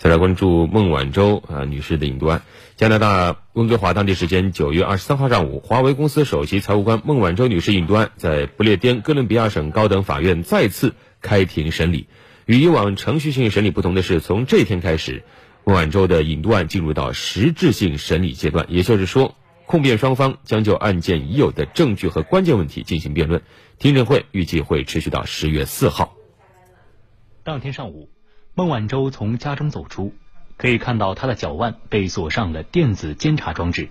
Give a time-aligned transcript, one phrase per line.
[0.00, 2.40] 再来关注孟晚舟啊女士的引渡案。
[2.74, 12.08] 加拿大温哥华当地时间九月二十三号上午，华为公司首席财务官孟晚舟女士引渡案在不列颠哥伦比亚省高等法院再次开庭审理。
[12.46, 15.22] 与以往程序性审理不同的是，从这天开始，
[15.64, 19.36] 孟晚舟的引渡案进入到实质性审理阶段，也就是说，
[19.66, 23.42] 控辩双方将就案件已有的证据和关键问题进行辩论。
[23.78, 26.16] 听证会预计会持续到十月四号。
[27.44, 28.08] 当天上午。
[28.54, 30.12] 孟晚舟从家中走出，
[30.56, 33.90] 可以看到她的脚腕被锁上了电子监察装置。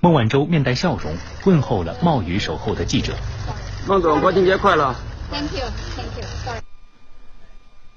[0.00, 3.16] 孟晚舟面带笑容，问候了冒雨守候的记者。
[3.88, 4.94] 孟总，国庆节快乐
[5.30, 5.64] ！Thank you,
[5.96, 6.24] Thank you.
[6.44, 6.60] Sorry.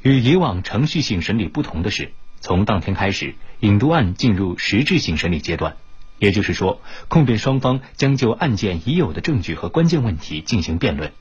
[0.01, 5.75] 与以往程序性审理不同的是，从当天开始，引渡案进入实质性审理阶段，
[6.17, 11.11] 也就是说，控辩双方将就案件已有的证据和关键问题进行辩论。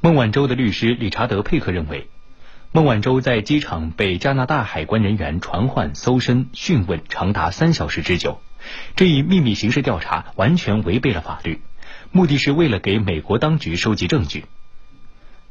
[0.00, 2.08] 孟晚舟的律师理查德·佩克认为。
[2.72, 8.40] 孟晚舟在机场被加拿大海关人员传唤、搜身、讯问长达三小时之久，
[8.94, 11.62] 这一秘密刑事调查完全违背了法律，
[12.12, 14.44] 目的是为了给美国当局收集证据。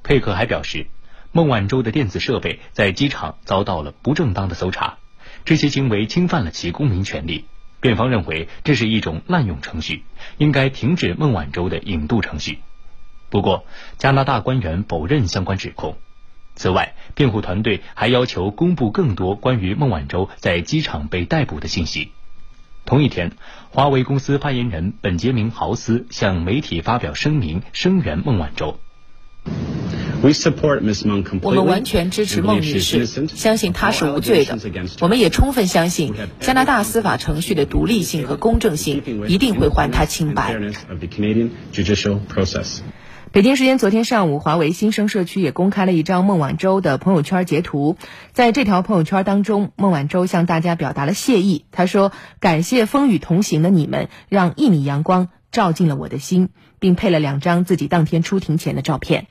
[0.02, 0.88] 佩克还表示，
[1.34, 4.98] 孟晚舟的电子设备在机场遭到了不正当的搜查，
[5.44, 7.44] 这些行为侵犯了其公民权利。
[7.82, 10.06] 辩方认为这是一种滥用程序，
[10.38, 12.60] 应该停止孟晚舟的引渡程序。
[13.30, 13.66] 不过，
[13.98, 15.98] 加拿大官员否认相关指控。
[16.56, 22.12] 此外，辩护团队还要求公布更多关于孟晚舟在机场被逮捕的信息。
[22.86, 23.34] 同一天，
[23.70, 28.80] 华为公司发言人本杰明·豪斯向媒体发表声明，声援孟晚舟。
[31.42, 34.58] 我们完全支持孟女士，相信她是无罪的。
[35.00, 40.60] 我们也充分相信加拿大司法程序的独立性和公正性一定会还她清白。
[43.32, 47.96] 北京时间昨天上午，华为新生社区也公开了一张孟晚舟的朋友圈截图。
[48.34, 51.66] 在这条朋友圈当中，孟晚舟向大家表达了谢意。
[51.72, 59.28] 她说：“感谢风雨同行的你们，让一米阳光照进了我的心。”并配了两张自己当天出庭前的照片。